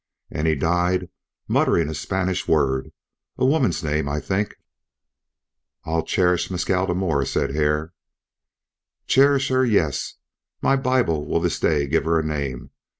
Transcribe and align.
And 0.31 0.47
he 0.47 0.55
died 0.55 1.11
muttering 1.47 1.87
a 1.87 1.93
Spanish 1.93 2.47
word, 2.47 2.91
a 3.37 3.45
woman's 3.45 3.83
name, 3.83 4.09
I 4.09 4.19
think." 4.19 4.55
"I'll 5.85 6.01
cherish 6.01 6.49
Mescal 6.49 6.87
the 6.87 6.95
more," 6.95 7.23
said 7.23 7.53
Hare. 7.53 7.93
"Cherish 9.05 9.49
her, 9.49 9.63
yes. 9.63 10.15
My 10.59 10.75
Bible 10.75 11.27
will 11.27 11.39
this 11.39 11.59
day 11.59 11.85
give 11.85 12.05
her 12.05 12.19
a 12.19 12.25
name. 12.25 12.71